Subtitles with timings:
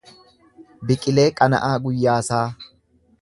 [0.91, 2.43] Biqilee Qana’aa Guyyaasaa